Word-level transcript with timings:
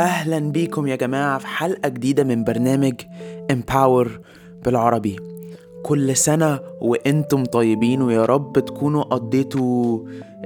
أهلا 0.00 0.38
بيكم 0.38 0.86
يا 0.86 0.96
جماعة 0.96 1.38
في 1.38 1.46
حلقة 1.46 1.88
جديدة 1.88 2.24
من 2.24 2.44
برنامج 2.44 2.94
Empower 3.52 4.08
بالعربي. 4.64 5.16
كل 5.82 6.16
سنة 6.16 6.60
وإنتم 6.80 7.44
طيبين 7.44 8.02
ويا 8.02 8.24
رب 8.24 8.58
تكونوا 8.58 9.02
قضيتوا 9.02 9.98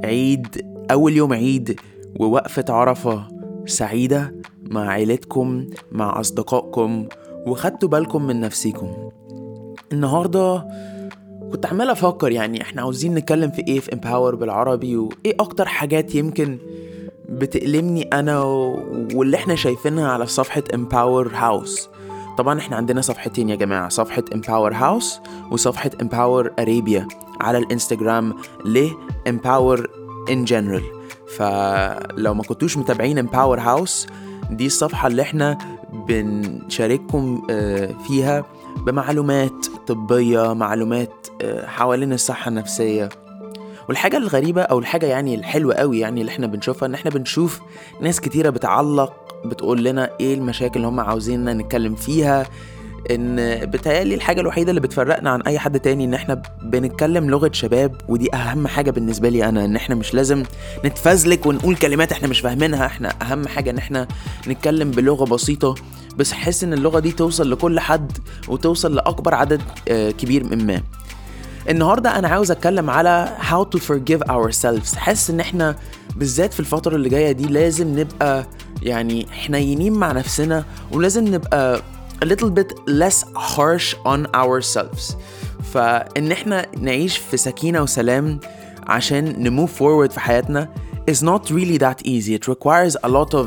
عيد 0.05 0.67
أول 0.91 1.13
يوم 1.13 1.33
عيد 1.33 1.81
ووقفة 2.21 2.65
عرفة 2.69 3.29
سعيدة 3.67 4.35
مع 4.63 4.89
عيلتكم 4.89 5.67
مع 5.93 6.21
أصدقائكم 6.21 7.07
وخدتوا 7.47 7.89
بالكم 7.89 8.27
من 8.27 8.41
نفسيكم. 8.41 9.11
النهاردة 9.93 10.69
كنت 11.53 11.67
عمال 11.67 11.91
أفكر 11.91 12.33
يعني 12.33 12.63
إحنا 12.63 12.83
عاوزين 12.83 13.15
نتكلم 13.15 13.51
في 13.51 13.65
إيه 13.69 13.81
في 13.81 13.91
Empower 13.91 14.35
بالعربي 14.35 14.97
وإيه 14.97 15.35
أكتر 15.41 15.67
حاجات 15.67 16.15
يمكن 16.15 16.59
بتألمني 17.29 18.03
أنا 18.03 18.43
واللي 19.15 19.37
إحنا 19.37 19.55
شايفينها 19.55 20.09
على 20.09 20.27
صفحة 20.27 20.63
Empower 20.73 21.29
House. 21.29 21.81
طبعا 22.39 22.59
إحنا 22.59 22.77
عندنا 22.77 23.01
صفحتين 23.01 23.49
يا 23.49 23.55
جماعة 23.57 23.89
صفحة 23.89 24.23
Empower 24.35 24.73
House 24.75 25.29
وصفحة 25.51 25.91
Empower 25.91 26.47
Arabia 26.65 27.03
على 27.41 27.59
الإنستجرام 27.59 28.35
ل 28.65 28.89
Empower 29.29 29.81
in 30.31 30.49
general. 30.51 30.83
فلو 31.37 32.35
ما 32.35 32.43
كنتوش 32.43 32.77
متابعين 32.77 33.29
Empower 33.29 33.59
House 33.59 34.11
دي 34.51 34.67
الصفحة 34.67 35.07
اللي 35.09 35.23
إحنا 35.23 35.59
بنشارككم 35.93 37.43
آه، 37.51 37.91
فيها 38.09 38.45
بمعلومات 38.87 39.67
طبية 39.87 40.53
معلومات 40.55 41.27
آه، 41.43 41.67
حوالين 41.67 42.13
الصحة 42.13 42.49
النفسية. 42.49 43.09
والحاجة 43.89 44.17
الغريبة 44.17 44.63
أو 44.63 44.79
الحاجة 44.79 45.07
يعني 45.07 45.35
الحلوة 45.35 45.75
قوي 45.75 45.99
يعني 45.99 46.21
اللي 46.21 46.33
إحنا 46.33 46.47
بنشوفها 46.47 46.87
إن 46.87 46.95
إحنا 46.95 47.11
بنشوف 47.11 47.61
ناس 48.01 48.21
كتيرة 48.21 48.51
بتعلق 48.51 49.13
بتقول 49.45 49.85
لنا 49.85 50.11
إيه 50.21 50.35
المشاكل 50.35 50.77
اللي 50.77 50.87
هم 50.89 51.01
عاوزيننا 51.01 51.53
نتكلم 51.55 51.95
فيها 51.95 52.47
إن 53.11 53.37
بتهيألي 53.71 54.15
الحاجة 54.15 54.41
الوحيدة 54.41 54.71
اللي 54.71 54.81
بتفرقنا 54.81 55.31
عن 55.31 55.43
أي 55.43 55.59
حد 55.59 55.81
تاني 55.81 56.05
إن 56.05 56.15
إحنا 56.15 56.43
بنتكلم 56.63 57.31
لغة 57.31 57.51
شباب 57.53 57.95
ودي 58.09 58.35
أهم 58.35 58.67
حاجة 58.67 58.91
بالنسبة 58.91 59.29
لي 59.29 59.49
أنا 59.49 59.65
إن 59.65 59.77
إحنا 59.77 59.95
مش 59.95 60.15
لازم 60.15 60.43
نتفزلك 60.85 61.47
ونقول 61.47 61.77
كلمات 61.77 62.13
إحنا 62.13 62.29
مش 62.29 62.41
فاهمينها 62.41 62.87
إحنا 62.87 63.13
أهم 63.23 63.49
حاجة 63.49 63.71
إن 63.71 63.79
إحنا 63.79 64.09
نتكلم 64.49 64.91
بلغة 64.91 65.25
بسيطة 65.25 65.75
بس 66.17 66.33
أحس 66.33 66.65
إن 66.65 66.73
اللغة 66.73 66.99
دي 66.99 67.13
توصل 67.13 67.51
لكل 67.51 67.81
حد 67.81 68.13
وتوصل 68.49 68.95
لأكبر 68.95 69.35
عدد 69.35 69.63
آه، 69.89 70.11
كبير 70.11 70.45
من 70.45 70.67
ما. 70.67 70.81
النهارده 71.71 72.19
أنا 72.19 72.29
عاوز 72.29 72.51
اتكلم 72.51 72.91
على 72.91 73.37
how 73.41 73.77
to 73.77 73.81
forgive 73.83 74.23
ourselves. 74.31 74.97
حاسس 74.97 75.31
ان 75.31 75.41
إحنا 75.41 75.77
بالذات 76.17 76.53
في 76.55 76.61
الفترة 76.61 76.97
اللي 76.97 77.09
جاية 77.09 77.33
دي 77.33 77.45
لازم 77.47 77.99
نبقى 78.01 78.47
يعني 78.83 79.27
حنينين 79.31 79.93
مع 79.93 80.13
نفسنا 80.13 80.65
ولازم 80.93 81.35
نبقى 81.35 81.83
a 82.25 82.27
little 82.27 82.51
bit 82.51 82.91
less 82.91 83.25
harsh 83.37 83.95
on 84.07 84.27
ourselves. 84.37 85.15
فان 85.73 86.33
إحنا 86.33 86.67
نعيش 86.81 87.17
في 87.19 87.37
سكينة 87.37 87.83
وسلام 87.83 88.41
عشان 88.87 89.43
نموف 89.43 89.83
forward 89.83 90.11
في 90.13 90.21
حياتنا 90.21 90.69
is 91.11 91.15
not 91.25 91.51
really 91.51 91.79
that 91.79 92.07
easy. 92.07 92.39
It 92.39 92.49
requires 92.49 92.97
a 93.07 93.09
lot 93.09 93.35
of 93.35 93.47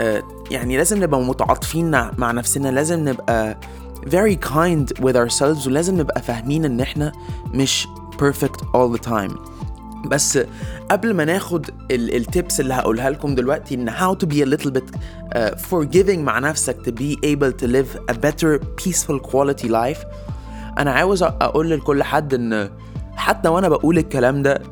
آه، 0.00 0.22
يعني 0.50 0.76
لازم 0.76 1.02
نبقى 1.02 1.20
متعاطفين 1.20 1.90
مع 1.90 2.30
نفسنا 2.32 2.68
لازم 2.68 3.08
نبقى 3.08 3.58
very 4.05 4.35
kind 4.35 4.99
with 5.01 5.15
ourselves 5.15 5.67
ولازم 5.67 5.99
نبقى 5.99 6.21
فاهمين 6.21 6.65
ان 6.65 6.79
احنا 6.81 7.11
مش 7.53 7.87
perfect 8.21 8.61
all 8.61 8.97
the 8.97 9.09
time 9.09 9.37
بس 10.07 10.39
قبل 10.91 11.13
ما 11.13 11.25
ناخد 11.25 11.69
التيبس 11.91 12.59
اللي 12.59 12.73
هقولها 12.73 13.09
لكم 13.09 13.35
دلوقتي 13.35 13.75
ان 13.75 13.89
how 13.91 14.15
to 14.23 14.27
be 14.27 14.35
a 14.35 14.57
little 14.57 14.71
bit 14.71 14.95
uh, 14.95 15.55
forgiving 15.71 16.17
مع 16.17 16.39
نفسك 16.39 16.77
to 16.87 16.91
be 16.91 17.15
able 17.25 17.51
to 17.63 17.67
live 17.67 18.11
a 18.11 18.15
better 18.15 18.59
peaceful 18.83 19.19
quality 19.31 19.67
life 19.69 20.05
انا 20.77 20.91
عاوز 20.91 21.23
اقول 21.23 21.69
لكل 21.71 22.03
حد 22.03 22.33
ان 22.33 22.69
حتى 23.20 23.48
وأنا 23.48 23.68
بقول 23.68 23.98
الكلام 23.98 24.42
ده 24.42 24.62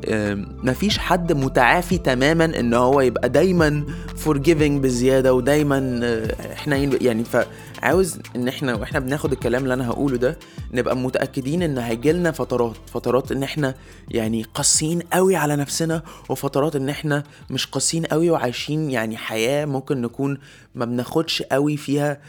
مفيش 0.63 0.97
حد 0.97 1.33
متعافي 1.33 1.97
تماما 1.97 2.45
ان 2.45 2.73
هو 2.73 3.01
يبقى 3.01 3.29
دايما 3.29 3.83
forgiving 4.25 4.81
بزيادة 4.81 5.33
ودايما 5.33 5.99
آه، 6.03 6.53
حنين 6.55 6.97
يعني 7.01 7.23
فعاوز 7.23 8.19
ان 8.35 8.47
إحنا 8.47 8.75
وإحنا 8.75 8.99
بناخد 8.99 9.31
الكلام 9.31 9.63
اللي 9.63 9.73
أنا 9.73 9.87
هقوله 9.89 10.17
ده 10.17 10.37
نبقى 10.73 10.97
متأكدين 10.97 11.63
ان 11.63 11.77
هيجيلنا 11.77 12.31
فترات 12.31 12.75
فترات 12.93 13.31
ان 13.31 13.43
إحنا 13.43 13.73
يعني 14.09 14.43
قاسيين 14.53 14.99
قوي 15.13 15.35
على 15.35 15.55
نفسنا 15.55 16.01
وفترات 16.29 16.75
ان 16.75 16.89
إحنا 16.89 17.23
مش 17.49 17.65
قاسيين 17.65 18.05
قوي 18.05 18.29
وعايشين 18.29 18.91
يعني 18.91 19.17
حياة 19.17 19.65
ممكن 19.65 20.01
نكون 20.01 20.37
ما 20.75 20.85
بناخدش 20.85 21.41
قوي 21.41 21.77
فيها 21.77 22.21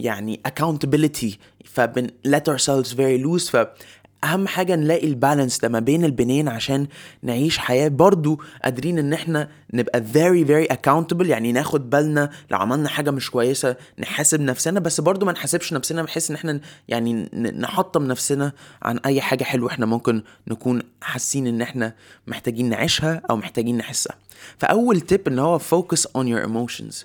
يعني 0.00 0.40
accountability 0.48 1.26
فبن 1.64 2.06
let 2.28 2.52
ourselves 2.54 2.88
very 2.90 3.24
loose 3.26 3.50
ف 3.50 3.66
أهم 4.24 4.46
حاجة 4.46 4.76
نلاقي 4.76 5.06
البالانس 5.06 5.58
ده 5.58 5.68
ما 5.68 5.80
بين 5.80 6.04
البنين 6.04 6.48
عشان 6.48 6.86
نعيش 7.22 7.58
حياة 7.58 7.88
برضو 7.88 8.40
قادرين 8.64 8.98
إن 8.98 9.12
إحنا 9.12 9.48
نبقى 9.74 10.02
very 10.12 10.46
very 10.48 10.76
accountable. 10.76 11.26
يعني 11.26 11.52
ناخد 11.52 11.90
بالنا 11.90 12.30
لو 12.50 12.58
عملنا 12.58 12.88
حاجة 12.88 13.10
مش 13.10 13.30
كويسة 13.30 13.76
نحاسب 13.98 14.40
نفسنا 14.40 14.80
بس 14.80 15.00
برضو 15.00 15.26
ما 15.26 15.32
نحاسبش 15.32 15.72
نفسنا 15.72 16.02
بحيث 16.02 16.30
إن 16.30 16.36
إحنا 16.36 16.60
يعني 16.88 17.28
نحطم 17.58 18.06
نفسنا 18.06 18.52
عن 18.82 18.98
أي 18.98 19.20
حاجة 19.20 19.44
حلوة 19.44 19.70
إحنا 19.70 19.86
ممكن 19.86 20.22
نكون 20.48 20.82
حاسين 21.02 21.46
إن 21.46 21.62
إحنا 21.62 21.94
محتاجين 22.26 22.68
نعيشها 22.70 23.22
أو 23.30 23.36
محتاجين 23.36 23.76
نحسها. 23.76 24.16
فأول 24.58 25.00
تip 25.00 25.20
ان 25.28 25.38
هو 25.38 25.58
focus 25.58 26.00
on 26.00 26.24
your 26.24 26.46
emotions. 26.48 27.04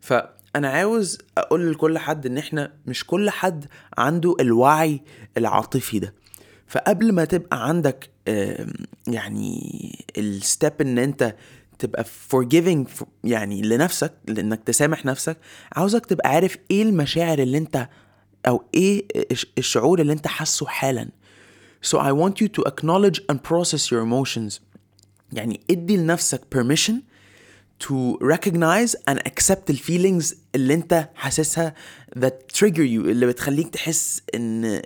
فأنا 0.00 0.68
عاوز 0.68 1.18
أقول 1.38 1.72
لكل 1.72 1.98
حد 1.98 2.26
إن 2.26 2.38
إحنا 2.38 2.72
مش 2.86 3.06
كل 3.06 3.30
حد 3.30 3.64
عنده 3.98 4.36
الوعي 4.40 5.00
العاطفي 5.36 5.98
ده. 5.98 6.14
فقبل 6.70 7.12
ما 7.12 7.24
تبقى 7.24 7.68
عندك 7.68 8.10
يعني 9.06 10.04
الستep 10.18 10.72
إن 10.80 10.98
أنت 10.98 11.36
تبقى 11.78 12.04
forgiving 12.04 13.04
يعني 13.24 13.62
لنفسك 13.62 14.12
لإنك 14.28 14.64
تسامح 14.64 15.04
نفسك 15.04 15.36
عاوزك 15.76 16.06
تبقى 16.06 16.28
عارف 16.30 16.56
إيه 16.70 16.82
المشاعر 16.82 17.38
اللي 17.38 17.58
أنت 17.58 17.88
أو 18.48 18.64
إيه 18.74 19.04
الش- 19.30 19.46
الشعور 19.58 20.00
اللي 20.00 20.12
أنت 20.12 20.26
حاسه 20.26 20.66
حالا. 20.66 21.08
So 21.86 21.98
I 21.98 22.12
want 22.12 22.34
you 22.42 22.48
to 22.58 22.62
acknowledge 22.70 23.20
and 23.32 23.36
process 23.52 23.90
your 23.90 24.02
emotions. 24.04 24.60
يعني 25.32 25.60
ادي 25.70 25.96
لنفسك 25.96 26.40
permission 26.54 26.92
to 27.86 28.18
recognize 28.22 28.94
and 29.10 29.18
accept 29.18 29.72
the 29.72 29.76
feelings 29.76 30.34
اللي 30.54 30.74
أنت 30.74 31.08
حاسسها 31.14 31.74
that 32.18 32.56
trigger 32.58 32.76
you 32.76 32.80
اللي 33.08 33.26
بتخليك 33.26 33.68
تحس 33.68 34.22
إن 34.34 34.82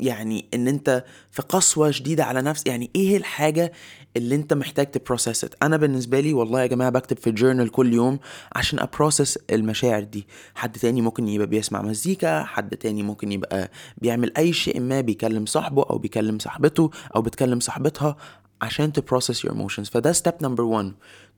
يعني 0.00 0.48
إن 0.54 0.68
أنت 0.68 1.04
في 1.30 1.42
قسوة 1.42 1.90
شديدة 1.90 2.24
على 2.24 2.42
نفس 2.42 2.62
يعني 2.66 2.90
إيه 2.96 3.16
الحاجة 3.16 3.72
اللي 4.16 4.34
أنت 4.34 4.52
محتاج 4.54 4.90
تبروسس 4.90 5.46
أنا 5.62 5.76
بالنسبة 5.76 6.20
لي 6.20 6.32
والله 6.34 6.60
يا 6.62 6.66
جماعة 6.66 6.90
بكتب 6.90 7.18
في 7.18 7.30
جورنال 7.30 7.70
كل 7.70 7.92
يوم 7.92 8.18
عشان 8.52 8.78
ا 8.78 8.85
process 8.85 9.38
المشاعر 9.50 10.02
دي. 10.02 10.26
حد 10.54 10.78
تاني 10.78 11.00
ممكن 11.02 11.28
يبقى 11.28 11.46
بيسمع 11.46 11.82
مزيكا 11.82 12.44
حد 12.44 12.76
تاني 12.76 13.02
ممكن 13.02 13.32
يبقى 13.32 13.70
بيعمل 13.98 14.32
أي 14.36 14.52
شيء 14.52 14.80
ما 14.80 15.00
بيكلم 15.00 15.46
صاحبه 15.46 15.82
أو 15.82 15.98
بيكلم 15.98 16.38
صاحبته 16.38 16.90
أو 17.16 17.22
بتكلم 17.22 17.60
صاحبتها 17.60 18.16
عشان 18.62 18.92
to 18.98 19.02
process 19.14 19.36
your 19.36 19.52
emotions. 19.52 19.90
فده 19.90 20.12
step 20.12 20.42
number 20.42 20.64
one. 20.80 20.92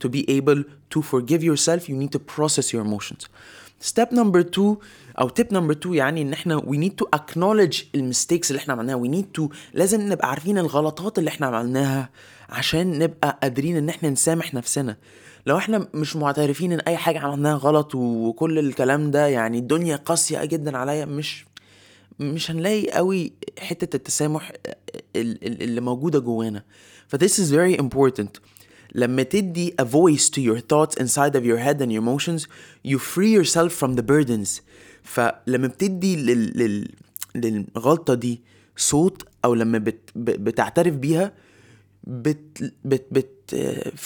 To 0.04 0.09
be 0.09 0.25
able 0.31 0.62
to 0.94 1.03
forgive 1.03 1.43
yourself 1.44 1.88
you 1.88 1.94
need 2.03 2.12
to 2.12 2.20
process 2.37 2.72
your 2.72 2.82
emotions. 2.87 3.26
Step 3.84 4.08
number 4.14 4.42
two 4.56 4.76
أو 5.20 5.28
tip 5.28 5.46
number 5.54 5.74
two 5.84 5.92
يعني 5.92 6.22
إن 6.22 6.32
إحنا 6.32 6.58
we 6.60 6.76
need 6.76 7.04
to 7.04 7.18
acknowledge 7.20 7.76
ال 7.94 8.01
mistakes 8.01 8.50
اللي 8.50 8.60
إحنا 8.60 8.72
عملناها. 8.74 9.02
We 9.04 9.08
need 9.08 9.41
to 9.42 9.54
لازم 9.74 10.12
نبقى 10.12 10.30
عارفين 10.30 10.58
الغلطات 10.58 11.18
اللي 11.18 11.28
إحنا 11.30 11.46
عملناها 11.46 12.08
عشان 12.48 12.98
نبقى 12.98 13.38
قادرين 13.42 13.76
إن 13.76 13.88
إحنا 13.88 14.10
نسامح 14.10 14.54
نفسنا. 14.54 14.96
لو 15.46 15.56
إحنا 15.56 15.88
مش 15.94 16.16
معترفين 16.16 16.72
إن 16.72 16.81
أي 16.81 16.96
حاجة 16.96 17.19
عملناها 17.19 17.56
غلط 17.56 17.94
وكل 17.94 18.58
الكلام 18.58 19.10
ده 19.10 19.26
يعني 19.26 19.58
الدنيا 19.58 19.96
قاسية 19.96 20.44
جدا 20.44 20.76
عليا 20.78 21.05
مش 21.05 21.44
مش 22.20 22.50
هنلاقي 22.50 22.90
قوي 22.90 23.32
حتة 23.58 23.96
التسامح 23.96 24.52
ال- 25.16 25.46
ال- 25.46 25.62
اللي 25.62 25.81
موجودة 25.81 26.19
جوانا. 26.19 26.62
ف 27.08 27.16
this 27.16 27.28
is 27.38 27.50
very 27.52 27.81
important. 27.82 28.40
لما 28.94 29.22
تدي 29.22 29.75
a 29.82 29.84
voice 29.84 30.28
to 30.31 30.40
your 30.40 30.58
thoughts 30.60 30.96
inside 31.02 31.34
of 31.37 31.44
your 31.44 31.58
head 31.58 31.81
and 31.82 31.90
your 31.92 32.02
emotions 32.02 32.46
you 32.88 32.98
free 32.98 33.32
yourself 33.38 33.72
from 33.82 33.94
the 33.96 34.02
burdens 34.02 34.60
فلما 35.02 35.66
بتدي 35.66 36.16
لل... 36.16 36.58
لل... 36.58 36.88
للغلطة 37.34 38.14
دي 38.14 38.40
صوت 38.76 39.22
أو 39.44 39.54
لما 39.54 39.78
بت... 39.78 40.10
بتعترف 40.16 40.94
بيها 40.94 41.32
بت 42.04 42.72
بت 42.84 43.06
بت 43.10 43.54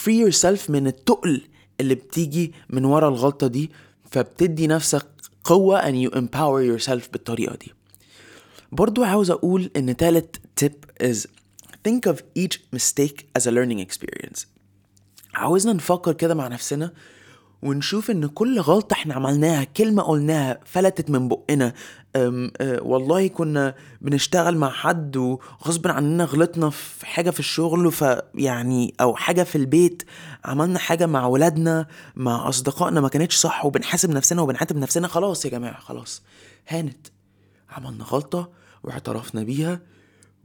free 0.04 0.26
yourself 0.32 0.70
من 0.70 0.86
التقل 0.86 1.42
اللي 1.80 1.94
بتيجي 1.94 2.52
من 2.70 2.84
ورا 2.84 3.08
الغلطة 3.08 3.46
دي 3.46 3.70
فبتدي 4.10 4.66
نفسك 4.66 5.06
قوة 5.44 5.80
and 5.82 6.08
you 6.08 6.14
empower 6.14 6.62
yourself 6.80 7.10
بالطريقة 7.12 7.56
دي 7.56 7.72
برضو 8.72 9.04
عاوز 9.04 9.30
أقول 9.30 9.70
إن 9.76 9.96
تالت 9.96 10.36
tip 10.64 11.04
is 11.06 11.26
think 11.88 12.10
of 12.12 12.16
each 12.38 12.58
mistake 12.76 13.26
as 13.38 13.46
a 13.46 13.50
learning 13.50 13.80
experience 13.88 14.53
عاوزنا 15.34 15.72
نفكر 15.72 16.12
كده 16.12 16.34
مع 16.34 16.48
نفسنا 16.48 16.92
ونشوف 17.62 18.10
إن 18.10 18.26
كل 18.26 18.60
غلطة 18.60 18.94
إحنا 18.94 19.14
عملناها 19.14 19.64
كلمة 19.64 20.02
قلناها 20.02 20.60
فلتت 20.64 21.10
من 21.10 21.28
بقنا. 21.28 21.72
أم 22.16 22.50
أه 22.60 22.82
والله 22.82 23.26
كنا 23.28 23.74
بنشتغل 24.00 24.56
مع 24.56 24.70
حد 24.70 25.16
وغصب 25.16 25.86
عننا 25.88 26.24
غلطنا 26.24 26.70
في 26.70 27.06
حاجة 27.06 27.30
في 27.30 27.40
الشغل 27.40 27.92
فيعني 27.92 28.94
أو 29.00 29.16
حاجة 29.16 29.42
في 29.42 29.56
البيت 29.58 30.02
عملنا 30.44 30.78
حاجة 30.78 31.06
مع 31.06 31.26
ولادنا 31.26 31.86
مع 32.16 32.48
أصدقائنا 32.48 33.00
ما 33.00 33.08
كانتش 33.08 33.36
صح 33.36 33.64
وبنحاسب 33.64 34.10
نفسنا 34.10 34.42
وبنعاتب 34.42 34.76
نفسنا 34.76 35.08
خلاص 35.08 35.44
يا 35.44 35.50
جماعة 35.50 35.80
خلاص. 35.80 36.22
هانت 36.68 37.06
عملنا 37.70 38.04
غلطة 38.04 38.50
واعترفنا 38.82 39.42
بيها 39.42 39.80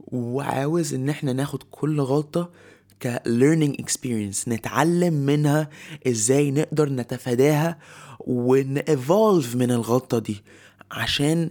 وعاوز 0.00 0.94
إن 0.94 1.08
إحنا 1.08 1.32
ناخد 1.32 1.62
كل 1.70 2.00
غلطة 2.00 2.50
ك 3.00 3.22
learning 3.28 3.82
experience 3.84 4.48
نتعلم 4.48 5.14
منها 5.14 5.68
إزاي 6.06 6.50
نقدر 6.50 6.88
نتفاداها 6.88 7.78
ون 8.20 8.78
evolve 8.78 9.56
من 9.56 9.70
الغلطة 9.70 10.18
دي. 10.18 10.42
عشان 10.90 11.50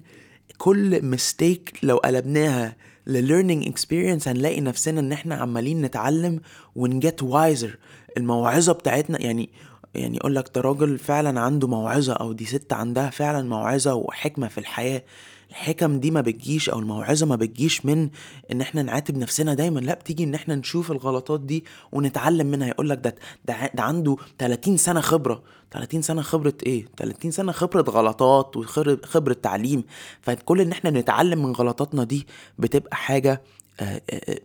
كل 0.57 1.17
mistake 1.17 1.73
لو 1.83 1.97
قلبناها 1.97 2.75
ل 3.07 3.27
learning 3.27 3.67
experience 3.69 4.27
هنلاقي 4.27 4.61
نفسنا 4.61 4.99
إن 4.99 5.11
إحنا 5.11 5.35
عمالين 5.35 5.81
نتعلم 5.81 6.41
ون 6.75 7.01
get 7.01 7.23
wiser. 7.23 7.69
الموعظة 8.17 8.73
بتاعتنا 8.73 9.21
يعني 9.21 9.49
يعني 9.95 10.17
يقول 10.17 10.35
لك 10.35 10.51
ده 10.55 10.61
راجل 10.61 10.97
فعلا 10.99 11.39
عنده 11.39 11.67
موعظة 11.67 12.13
أو 12.13 12.33
دي 12.33 12.45
ست 12.45 12.73
عندها 12.73 13.09
فعلا 13.09 13.49
موعظة 13.49 13.93
وحكمة 13.93 14.47
في 14.47 14.57
الحياة. 14.57 15.03
الحكم 15.49 15.99
دي 15.99 16.11
ما 16.11 16.21
بتجيش 16.21 16.69
أو 16.69 16.79
الموعظة 16.79 17.25
ما 17.25 17.35
بتجيش 17.35 17.85
من 17.85 18.09
إن 18.51 18.61
إحنا 18.61 18.81
نعاتب 18.83 19.17
نفسنا 19.17 19.53
دايما 19.53 19.79
لا 19.79 19.93
بتيجي 19.93 20.23
إن 20.23 20.35
إحنا 20.35 20.55
نشوف 20.55 20.91
الغلطات 20.91 21.39
دي 21.41 21.63
ونتعلم 21.91 22.47
منها. 22.47 22.67
يقول 22.67 22.89
لك 22.89 22.97
ده 23.03 23.15
ده, 23.45 23.71
ده 23.75 23.83
عنده 23.83 24.15
30 24.39 24.77
سنة 24.77 25.01
خبرة. 25.01 25.43
30 25.71 26.01
سنة 26.01 26.21
خبرة 26.21 26.53
إيه؟ 26.65 26.85
30 26.97 27.31
سنة 27.31 27.51
خبرة 27.51 27.81
غلطات 27.91 28.57
وخبرة 28.57 29.33
تعليم. 29.33 29.83
فكل 30.21 30.61
إن 30.61 30.71
إحنا 30.71 30.89
نتعلم 30.89 31.43
من 31.45 31.51
غلطاتنا 31.51 32.03
دي 32.03 32.27
بتبقى 32.59 32.95
حاجة 32.95 33.41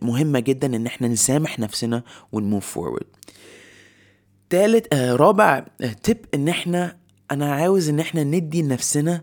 مهمة 0.01 0.39
جدا 0.39 0.75
إن 0.75 0.85
إحنا 0.85 1.07
نسامح 1.07 1.59
نفسنا 1.59 2.03
ونموف 2.31 2.65
فورورد 2.65 3.05
تالت 4.49 4.93
آه 4.93 5.15
رابع 5.15 5.65
آه 5.81 5.95
تip 6.09 6.15
إن 6.33 6.47
إحنا 6.49 6.97
أنا 7.31 7.53
عاوز 7.53 7.89
إن 7.89 7.99
إحنا 7.99 8.23
ندي 8.23 8.61
لنفسنا 8.61 9.21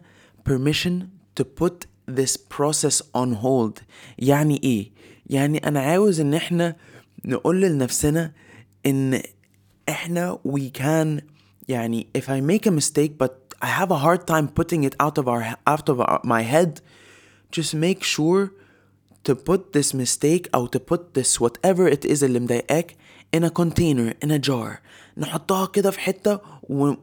permission 0.48 0.92
to 1.40 1.44
put 1.44 1.86
this 2.06 2.36
process 2.36 3.02
on 3.14 3.34
hold 3.42 3.82
يعني 4.18 4.60
إيه 4.64 4.90
يعني 5.26 5.58
أنا 5.58 5.80
عاوز 5.80 6.20
ان 6.20 6.34
إحنا 6.34 6.76
نقول 7.24 7.60
لنفسنا 7.60 8.32
ان 8.86 9.22
إحنا 9.88 10.38
we 10.48 10.78
can 10.80 11.22
يعني 11.68 12.06
if 12.18 12.22
I 12.22 12.40
make 12.40 12.66
a 12.66 12.70
mistake 12.70 13.12
but 13.24 13.32
I 13.62 13.68
have 13.80 13.90
a 13.90 13.98
hard 13.98 14.26
time 14.26 14.48
putting 14.48 14.82
it 14.84 14.94
out 15.00 15.18
of 15.18 15.28
our 15.28 15.44
out 15.66 15.88
of 15.88 16.00
our, 16.00 16.20
my 16.24 16.42
head 16.42 16.80
just 17.56 17.74
make 17.74 18.02
sure 18.02 18.50
to 19.24 19.34
put 19.34 19.72
this 19.72 19.94
mistake 19.94 20.48
أو 20.54 20.66
to 20.66 20.78
put 20.78 21.14
this 21.14 21.40
whatever 21.40 21.88
it 21.88 22.04
is 22.04 22.22
اللي 22.22 22.40
مضايقاك 22.40 22.96
in 23.36 23.40
a 23.44 23.50
container 23.50 24.12
in 24.24 24.30
a 24.30 24.38
jar 24.50 24.78
نحطها 25.16 25.66
كده 25.66 25.90
في 25.90 26.00
حتة 26.00 26.40
و, 26.62 26.84
و, 26.86 26.94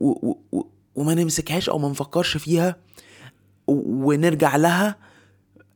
و, 0.00 0.38
و, 0.52 0.66
وما 0.94 1.14
نمسكهاش 1.14 1.68
أو 1.68 1.78
ما 1.78 1.88
نفكرش 1.88 2.36
فيها 2.36 2.76
ونرجع 3.66 4.56
لها 4.56 4.96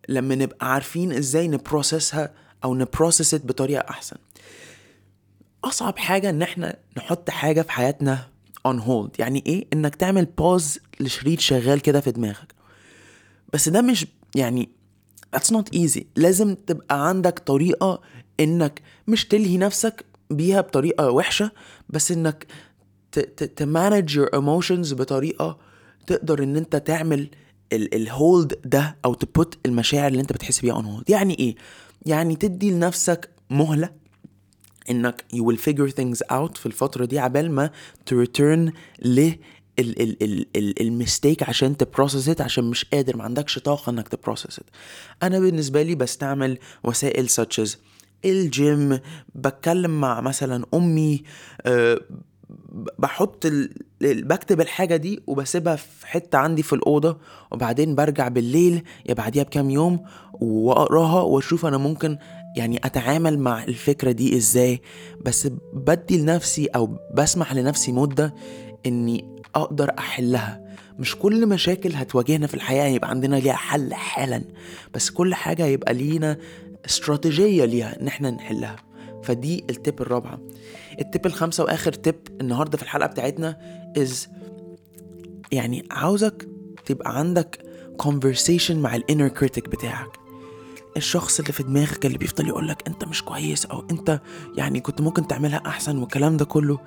لما 0.09 0.35
نبقى 0.35 0.73
عارفين 0.75 1.13
إزاي 1.13 1.49
نبروسسها 1.49 2.33
أو 2.65 2.75
نبروسست 2.75 3.47
بطريقة 3.47 3.91
أحسن. 3.91 4.17
أصعب 5.65 5.99
حاجة 5.99 6.31
إن 6.31 6.43
إحنا 6.43 6.77
نحط 6.97 7.31
حاجة 7.31 7.63
في 7.63 7.73
حياتنا 7.73 8.29
on 8.69 8.77
hold. 8.81 9.11
يعني 9.19 9.43
إيه؟ 9.47 9.67
إنك 9.73 9.95
تعمل 9.95 10.25
باوز 10.25 10.79
لشريط 11.01 11.41
شغال 11.41 11.81
كده 11.81 12.01
في 12.01 12.11
دماغك. 12.11 12.55
بس 13.53 13.69
ده 13.69 13.83
مش 13.83 14.07
يعني 14.35 14.69
that's 15.37 15.55
not 15.55 15.77
easy. 15.77 16.03
لازم 16.17 16.55
تبقى 16.55 17.09
عندك 17.09 17.39
طريقة 17.39 18.01
إنك 18.41 18.83
مش 19.09 19.25
تلهي 19.29 19.57
نفسك 19.59 20.05
بيها 20.31 20.61
بطريقة 20.61 21.11
وحشة 21.11 21.51
بس 21.89 22.13
إنك 22.13 22.47
ت 23.56 23.66
manage 23.66 24.21
your 24.21 24.29
emotions 24.29 24.95
بطريقة 24.95 25.59
تقدر 26.07 26.43
إن 26.43 26.57
أنت 26.57 26.77
تعمل 26.77 27.31
ال 27.73 27.89
hold 27.89 28.55
ده 28.64 28.96
أو 29.05 29.14
ت 29.15 29.25
put 29.25 29.59
المشاعر 29.67 30.08
اللي 30.08 30.20
أنت 30.20 30.32
بتحس 30.32 30.61
بيها 30.61 30.75
on 30.75 30.85
hold 30.85 31.11
يعني 31.11 31.38
إيه؟ 31.38 31.55
يعني 32.06 32.37
تدي 32.37 32.70
لنفسك 32.70 33.31
مهلة 33.50 33.90
إنك 34.90 35.25
you 35.34 35.38
will 35.38 35.58
figure 35.58 35.90
things 35.90 36.19
out 36.32 36.58
في 36.58 36.67
الفترة 36.67 37.05
دي 37.05 37.19
عبال 37.19 37.52
ما 37.52 37.70
to 38.11 38.14
return 38.14 38.72
ل 39.02 39.32
ال 40.81 40.88
mistake 40.88 41.43
عشان 41.43 41.76
ت 41.77 41.83
process 41.83 42.29
it 42.29 42.41
عشان 42.40 42.64
مش 42.64 42.84
قادر 42.84 43.17
ما 43.17 43.25
عندكش 43.25 43.58
طاقة 43.58 43.90
إنك 43.90 44.08
ت 44.09 44.15
process 44.15 44.59
it 44.59 44.65
أنا 45.22 45.38
بالنسبة 45.40 45.82
لي 45.82 45.94
بستعمل 45.94 46.58
وسائل 46.84 47.28
such 47.31 47.64
as 47.64 47.70
الجيم 48.25 48.99
بتكلم 49.34 50.00
مع 50.00 50.20
مثلا 50.20 50.64
أمي 50.75 51.22
أه 51.67 52.00
بحط 52.99 53.47
ال... 53.47 53.70
بكتب 54.02 54.61
الحاجة 54.61 54.97
دي 54.97 55.23
وبسيبها 55.26 55.76
في 55.76 56.06
حتة 56.06 56.38
عندي 56.38 56.62
في 56.62 56.73
الأوضة 56.73 57.19
وبعدين 57.52 57.94
برجع 57.94 58.29
بالليل 58.29 58.82
يا 59.08 59.14
بعديها 59.14 59.43
بكام 59.43 59.70
يوم 59.70 60.00
وأقراها 60.32 61.23
وأشوف 61.23 61.67
أنا 61.67 61.79
ممكن 61.79 62.19
يعني 62.56 62.81
أتعامل 62.85 63.38
مع 63.38 63.64
الفكرة 63.64 64.12
دي 64.12 64.37
إزاي. 64.37 64.82
بس 65.25 65.49
بدي 65.75 66.19
لنفسي 66.19 66.67
أو 66.67 66.97
بسمح 67.14 67.52
لنفسي 67.55 67.93
مدة 67.93 68.35
إني 68.87 69.25
أقدر 69.55 69.91
أحلها. 69.99 70.61
مش 70.99 71.17
كل 71.17 71.46
مشاكل 71.46 71.94
هتواجهنا 71.94 72.46
في 72.46 72.55
الحياة 72.55 72.87
يبقى 72.87 73.11
عندنا 73.11 73.37
ليها 73.37 73.53
حل 73.53 73.94
حالا 73.94 74.43
بس 74.94 75.11
كل 75.11 75.35
حاجة 75.35 75.67
يبقى 75.67 75.94
لينا 75.94 76.37
استراتيجية 76.87 77.64
ليها 77.64 78.00
إن 78.00 78.06
إحنا 78.06 78.31
نحلها. 78.31 78.76
فدي 79.22 79.64
ال 79.73 79.80
tip 79.80 80.00
الرابعة. 80.00 80.40
ال 81.00 81.07
tip 81.07 81.27
الخامسة 81.26 81.64
وآخر 81.64 81.93
تip 81.93 82.31
النهارده 82.40 82.76
في 82.76 82.82
الحلقة 82.82 83.06
بتاعتنا 83.06 83.56
is 83.99 84.28
يعني 85.52 85.84
عاوزك 85.90 86.49
تبقى 86.84 87.19
عندك 87.19 87.62
conversation 88.02 88.70
مع 88.70 88.96
ال 88.97 89.02
inner 89.02 89.29
critic 89.29 89.69
بتاعك. 89.69 90.20
الشخص 90.96 91.40
اللي 91.40 91.52
في 91.52 91.62
دماغك 91.62 92.06
اللي 92.06 92.19
بيفضل 92.19 92.49
يقولك 92.49 92.88
انت 92.88 93.05
مش 93.05 93.22
كويس 93.22 93.67
أو 93.67 93.84
انت 93.90 94.20
يعني 94.56 94.81
كنت 94.81 95.00
ممكن 95.00 95.26
تعملها 95.26 95.62
أحسن 95.67 95.99
والكلام 95.99 96.37
ده 96.37 96.44
كله 96.44 96.78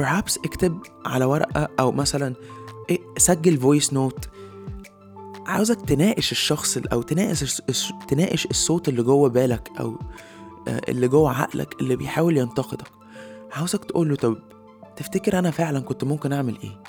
perhaps 0.00 0.38
اكتب 0.44 0.78
على 1.06 1.24
ورقة 1.24 1.68
أو 1.80 1.92
مثلا 1.92 2.34
سجل 3.16 3.56
voice 3.56 3.92
note 3.92 4.28
عاوزك 5.46 5.80
تناقش 5.80 6.32
الشخص 6.32 6.78
أو 6.92 7.02
تناقش 7.02 7.62
تناقش 8.08 8.46
الصوت 8.46 8.88
اللي 8.88 9.02
جوه 9.02 9.28
بالك 9.28 9.70
أو 9.80 9.98
اللي 10.68 11.08
جوه 11.08 11.30
عقلك 11.40 11.80
اللي 11.80 11.96
بيحاول 11.96 12.36
ينتقدك. 12.36 12.88
عاوزك 13.52 13.84
تقول 13.84 14.08
له 14.08 14.16
طب 14.16 14.38
تفتكر 14.96 15.38
أنا 15.38 15.50
فعلا 15.50 15.80
كنت 15.80 16.04
ممكن 16.04 16.32
أعمل 16.32 16.58
إيه؟ 16.64 16.80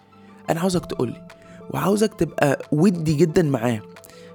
أنا 0.49 0.59
عاوزك 0.59 0.85
تقول 0.85 1.09
لي 1.09 1.27
وعاوزك 1.69 2.13
تبقى 2.13 2.65
ودي 2.71 3.13
جدا 3.13 3.43
معاه 3.43 3.81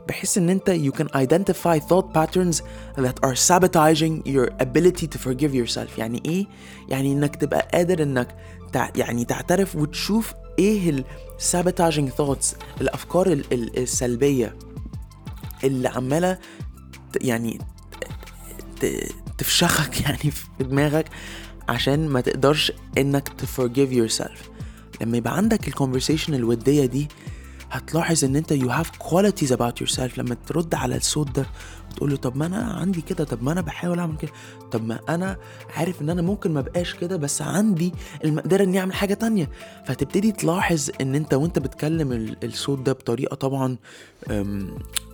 بحيث 0.08 0.38
إن 0.38 0.50
أنت 0.50 0.70
you 0.70 0.96
can 0.98 1.06
identify 1.06 1.78
thought 1.80 2.06
patterns 2.18 2.56
that 2.96 3.26
are 3.26 3.34
sabotaging 3.34 4.22
your 4.26 4.48
ability 4.66 5.06
to 5.06 5.18
forgive 5.18 5.54
yourself. 5.54 5.98
يعني 5.98 6.22
إيه؟ 6.24 6.46
يعني 6.88 7.12
إنك 7.12 7.36
تبقى 7.36 7.68
قادر 7.74 8.02
إنك 8.02 8.36
تع... 8.72 8.90
يعني 8.96 9.24
تعترف 9.24 9.76
وتشوف 9.76 10.34
إيه 10.58 10.90
ال 10.90 11.04
sabotaging 11.52 12.10
thoughts 12.18 12.56
الأفكار 12.80 13.26
ال... 13.26 13.44
ال... 13.52 13.78
السلبية 13.78 14.56
اللي 15.64 15.88
عمالة 15.88 16.38
يعني. 17.20 17.58
تفشخك 19.38 20.00
يعني 20.04 20.30
في 20.30 20.46
دماغك 20.60 21.06
عشان 21.68 22.08
ما 22.08 22.20
تقدرش 22.20 22.72
إنك 22.98 23.28
ت 23.28 23.92
forgive 23.92 24.08
yourself 24.08 24.50
لما 25.00 25.16
يبقى 25.16 25.36
عندك 25.36 25.68
ال 25.68 25.73
conversation 25.73 26.34
الودية 26.34 26.86
دي 26.86 27.08
هتلاحظ 27.70 28.24
إن 28.24 28.36
أنت 28.36 28.52
you 28.54 28.68
have 28.68 29.06
qualities 29.08 29.50
about 29.50 29.84
yourself. 29.86 30.18
لما 30.18 30.36
ترد 30.46 30.74
على 30.74 30.96
الصوت 30.96 31.30
ده 31.30 31.46
وتقول 31.90 32.10
له 32.10 32.16
طب 32.16 32.36
ما 32.36 32.46
أنا 32.46 32.56
عندي 32.56 33.00
كده 33.00 33.24
طب 33.24 33.42
ما 33.42 33.52
أنا 33.52 33.60
بحاول 33.60 33.98
أعمل 33.98 34.16
كده 34.16 34.30
طب 34.72 34.86
ما 34.86 35.00
أنا 35.08 35.36
عارف 35.76 36.02
إن 36.02 36.10
أنا 36.10 36.22
ممكن 36.22 36.52
ما 36.54 36.60
بقاش 36.60 36.94
كده 36.94 37.16
بس 37.16 37.42
عندي 37.42 37.92
المقدرة 38.24 38.64
إني 38.64 38.78
أعمل 38.80 38.94
حاجة 38.94 39.14
تانية. 39.14 39.50
فتبتدي 39.86 40.32
تلاحظ 40.32 40.90
إن 41.00 41.14
أنت 41.14 41.34
وأنت 41.34 41.58
بتكلم 41.58 42.36
الصوت 42.44 42.78
ده 42.78 42.92
بطريقة 42.92 43.34
طبعا 43.34 43.76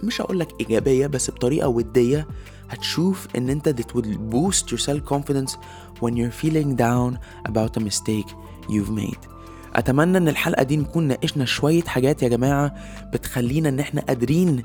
مش 0.02 0.20
هقول 0.20 0.40
لك 0.40 0.48
إيجابية 0.60 1.06
بس 1.06 1.30
بطريقة 1.30 1.68
ودية 1.68 2.26
هتشوف 2.70 3.26
إن 3.36 3.50
أنت 3.50 3.68
that 3.68 3.94
will 3.94 4.16
boost 4.34 4.64
your 4.70 4.78
self 4.78 5.04
confidence 5.12 5.52
when 6.00 6.12
you're 6.16 6.44
feeling 6.44 6.76
down 6.76 7.18
about 7.48 7.76
a 7.76 7.80
mistake 7.80 8.28
you've 8.68 8.90
made. 8.90 9.18
أتمنى 9.74 10.18
إن 10.18 10.28
الحلقة 10.28 10.62
دي 10.62 10.76
نكون 10.76 11.04
ناقشنا 11.08 11.44
شوية 11.44 11.82
حاجات 11.82 12.22
يا 12.22 12.28
جماعة 12.28 12.74
بتخلينا 13.12 13.68
إن 13.68 13.80
إحنا 13.80 14.00
قادرين 14.00 14.64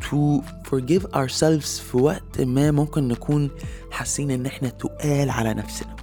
to 0.00 0.42
forgive 0.70 1.02
ourselves 1.14 1.80
في 1.80 1.96
وقت 1.96 2.40
ما 2.40 2.70
ممكن 2.70 3.08
نكون 3.08 3.50
حاسين 3.90 4.30
إن 4.30 4.46
إحنا 4.46 4.68
تقال 4.68 5.30
على 5.30 5.54
نفسنا. 5.54 5.96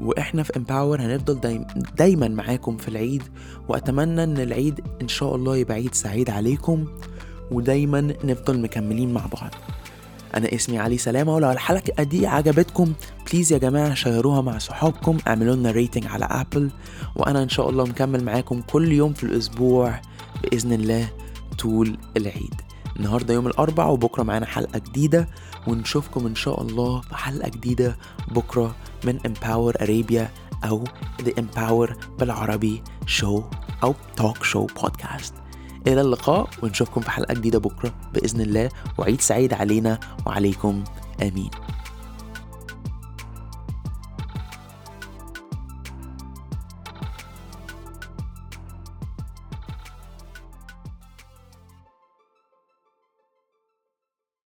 وإحنا 0.00 0.42
في 0.42 0.56
empower 0.56 1.00
هنفضل 1.00 1.64
دايما, 1.96 2.28
معاكم 2.28 2.76
في 2.76 2.88
العيد 2.88 3.22
وأتمنى 3.68 4.24
إن 4.24 4.38
العيد 4.38 4.80
إن 5.02 5.08
شاء 5.08 5.36
الله 5.36 5.56
يبقى 5.56 5.74
عيد 5.74 5.94
سعيد 5.94 6.30
عليكم 6.30 6.86
ودايما 7.50 8.00
نفضل 8.24 8.60
مكملين 8.60 9.12
مع 9.14 9.26
بعض. 9.26 9.54
أنا 10.34 10.54
اسمي 10.54 10.78
علي 10.78 10.98
سلامة 10.98 11.34
ولو 11.34 11.50
الحلقة 11.50 12.02
دي 12.02 12.26
عجبتكم 12.26 12.92
please 13.32 13.52
يا 13.52 13.58
جماعة 13.58 13.94
شيروها 13.94 14.40
مع 14.40 14.58
صحابكم 14.58 15.18
اعملوا 15.26 15.54
لنا 15.56 15.70
rating 15.70 16.06
على 16.06 16.24
Apple 16.24 16.70
وأنا 17.16 17.42
إن 17.42 17.48
شاء 17.48 17.70
الله 17.70 17.84
مكمل 17.84 18.24
معاكم 18.24 18.62
كل 18.62 18.92
يوم 18.92 19.12
في 19.12 19.24
الأسبوع 19.24 20.00
بإذن 20.42 20.72
الله 20.72 21.08
طول 21.58 21.98
العيد. 22.16 22.54
النهارده 22.96 23.34
يوم 23.34 23.46
الاربع 23.46 23.86
وبكرة 23.86 24.22
معانا 24.22 24.46
حلقة 24.46 24.78
جديدة 24.78 25.28
ونشوفكم 25.66 26.26
إن 26.26 26.34
شاء 26.34 26.62
الله 26.62 27.00
في 27.00 27.14
حلقة 27.14 27.48
جديدة 27.48 27.96
بكرة 28.30 28.76
من 29.04 29.18
Empower 29.20 29.72
Arabia 29.82 30.22
أو 30.64 30.84
The 31.22 31.30
Empower 31.40 31.92
بالعربي 32.18 32.82
شو 33.06 33.42
أو 33.82 33.94
توك 34.16 34.44
شو 34.44 34.66
بودكاست 34.66 35.34
إلى 35.86 36.00
اللقاء 36.00 36.48
ونشوفكم 36.62 37.00
في 37.00 37.10
حلقه 37.10 37.34
جديدة 37.34 37.58
بكرة. 37.58 37.94
بإذن 38.14 38.40
الله 38.40 38.68
وعيد 38.98 39.20
سعيد 39.20 39.52
علينا 39.52 39.98
وعليكم. 40.26 40.84
آمين. 41.22 41.50